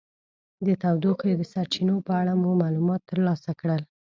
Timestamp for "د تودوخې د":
0.65-1.41